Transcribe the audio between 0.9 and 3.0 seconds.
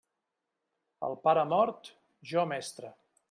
El pare mort, jo mestre.